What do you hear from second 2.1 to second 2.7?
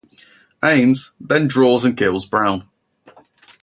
Brown.